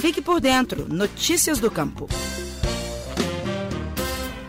[0.00, 0.88] Fique por dentro.
[0.88, 2.08] Notícias do Campo.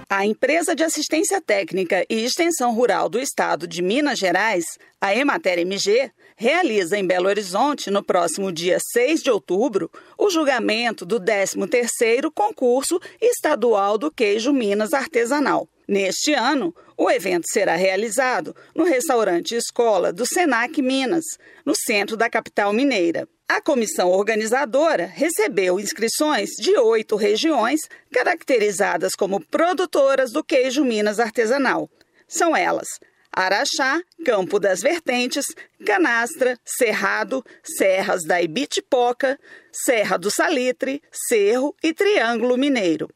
[0.10, 4.64] A empresa de assistência técnica e extensão rural do estado de Minas Gerais,
[5.00, 11.06] a Emater MG, realiza em Belo Horizonte, no próximo dia 6 de outubro, o julgamento
[11.06, 15.68] do 13º concurso estadual do queijo Minas artesanal.
[15.86, 21.26] Neste ano, o evento será realizado no restaurante Escola do Senac Minas,
[21.66, 23.28] no centro da capital mineira.
[23.54, 31.90] A comissão organizadora recebeu inscrições de oito regiões caracterizadas como produtoras do queijo Minas artesanal.
[32.30, 32.88] São elas:
[33.30, 35.48] Araxá, Campo das Vertentes,
[35.86, 39.38] Canastra, Cerrado, Serras da Ibitipoca,
[39.70, 43.10] Serra do Salitre, Cerro e Triângulo Mineiro.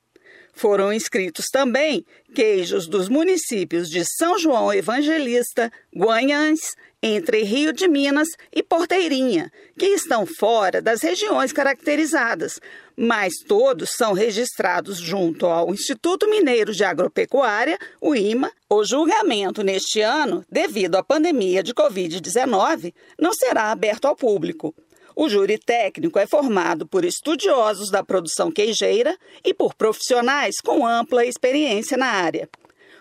[0.56, 8.30] Foram inscritos também queijos dos municípios de São João Evangelista, Guanhães, entre Rio de Minas
[8.52, 12.60] e Porteirinha, que estão fora das regiões caracterizadas,
[12.98, 18.52] mas todos são registrados junto ao Instituto Mineiro de Agropecuária, o IMA.
[18.68, 24.74] O julgamento neste ano, devido à pandemia de Covid-19, não será aberto ao público.
[25.16, 31.26] O júri técnico é formado por estudiosos da produção queijeira e por profissionais com ampla
[31.26, 32.50] experiência na área.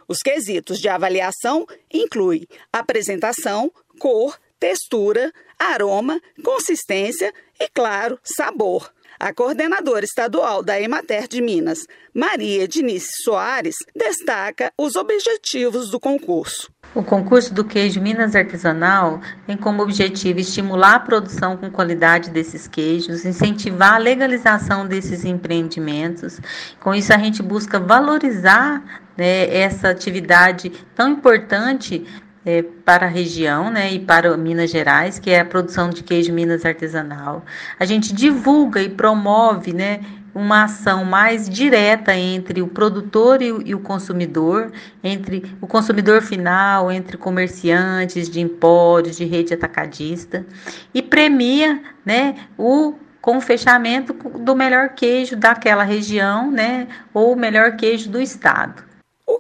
[0.07, 8.93] Os quesitos de avaliação incluem apresentação, cor, textura, aroma, consistência e, claro, sabor.
[9.25, 11.79] A coordenadora estadual da Emater de Minas,
[12.15, 16.71] Maria Dinice Soares, destaca os objetivos do concurso.
[16.95, 22.69] O concurso do queijo Minas Artesanal tem como objetivo estimular a produção com qualidade desses
[22.69, 26.39] queijos, incentivar a legalização desses empreendimentos.
[26.79, 28.85] Com isso, a gente busca valorizar
[29.17, 32.05] né, essa atividade tão importante
[32.45, 36.33] é, para a região né, e para Minas Gerais, que é a produção de queijo
[36.33, 37.45] Minas artesanal.
[37.79, 40.01] A gente divulga e promove né,
[40.35, 46.21] uma ação mais direta entre o produtor e o, e o consumidor, entre o consumidor
[46.21, 50.45] final, entre comerciantes de empórios, de rede atacadista,
[50.93, 57.37] e premia né, o com o fechamento do melhor queijo daquela região, né, ou o
[57.37, 58.85] melhor queijo do estado.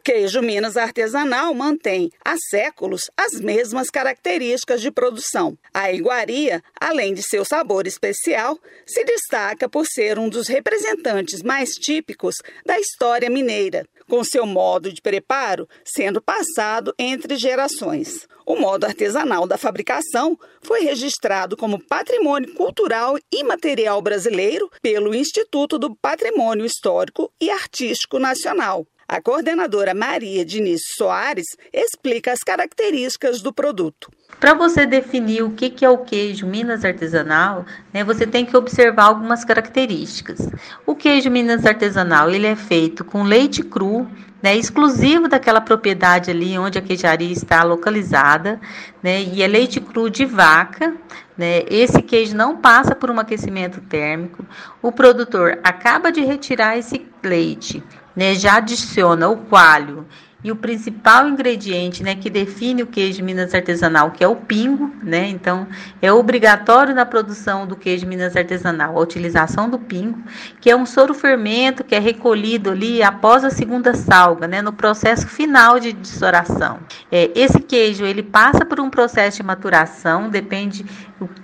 [0.05, 5.57] Queijo Minas artesanal mantém há séculos as mesmas características de produção.
[5.73, 11.71] A iguaria, além de seu sabor especial, se destaca por ser um dos representantes mais
[11.71, 12.35] típicos
[12.67, 18.27] da história mineira, com seu modo de preparo sendo passado entre gerações.
[18.45, 25.97] O modo artesanal da fabricação foi registrado como Patrimônio Cultural Imaterial Brasileiro pelo Instituto do
[25.97, 28.87] Patrimônio Histórico e Artístico Nacional.
[29.07, 34.11] A coordenadora Maria Diniz Soares explica as características do produto.
[34.41, 39.05] Para você definir o que é o queijo Minas artesanal, né, você tem que observar
[39.05, 40.49] algumas características.
[40.87, 44.09] O queijo Minas artesanal ele é feito com leite cru,
[44.43, 48.59] né, exclusivo daquela propriedade ali onde a queijaria está localizada,
[49.03, 50.95] né, e é leite cru de vaca.
[51.37, 54.47] Né, esse queijo não passa por um aquecimento térmico.
[54.81, 57.83] O produtor acaba de retirar esse leite
[58.15, 60.07] né, já adiciona o coalho
[60.44, 64.94] e o principal ingrediente, né, que define o queijo Minas artesanal, que é o pingo,
[65.03, 65.27] né?
[65.27, 65.66] Então,
[66.03, 70.22] é obrigatório na produção do queijo Minas artesanal a utilização do pingo,
[70.60, 74.72] que é um soro fermento que é recolhido ali após a segunda salga, né, no
[74.72, 76.78] processo final de dessoração.
[77.11, 80.84] É, esse queijo ele passa por um processo de maturação, depende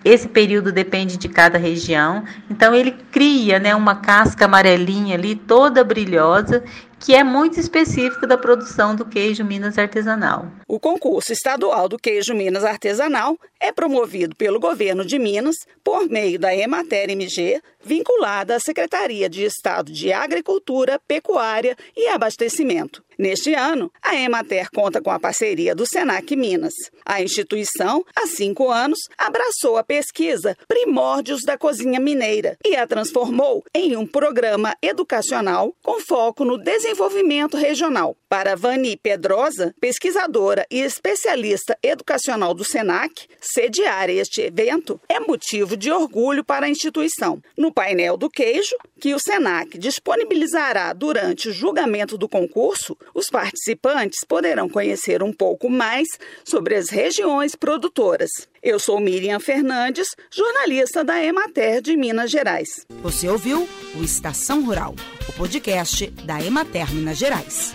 [0.04, 2.24] esse período depende de cada região.
[2.50, 6.62] Então ele cria, né, uma casca amarelinha ali toda brilhosa
[7.00, 10.46] que é muito específico da produção do queijo Minas artesanal.
[10.68, 16.38] O concurso estadual do queijo Minas artesanal é promovido pelo governo de Minas por meio
[16.38, 23.02] da Emater MG, vinculada à Secretaria de Estado de Agricultura, Pecuária e Abastecimento.
[23.20, 26.72] Neste ano, a Emater conta com a parceria do Senac Minas.
[27.04, 33.62] A instituição, há cinco anos, abraçou a pesquisa Primórdios da Cozinha Mineira e a transformou
[33.74, 38.16] em um programa educacional com foco no desenvolvimento regional.
[38.26, 45.90] Para Vani Pedrosa, pesquisadora e especialista educacional do SENAC, sediar este evento é motivo de
[45.90, 47.42] orgulho para a instituição.
[47.54, 54.24] No painel do queijo, que o SENAC disponibilizará durante o julgamento do concurso, os participantes
[54.26, 56.06] poderão conhecer um pouco mais
[56.44, 58.30] sobre as regiões produtoras.
[58.62, 62.86] Eu sou Miriam Fernandes, jornalista da Emater de Minas Gerais.
[63.02, 64.94] Você ouviu o Estação Rural,
[65.28, 67.74] o podcast da Emater Minas Gerais.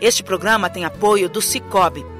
[0.00, 2.19] Este programa tem apoio do Cicobi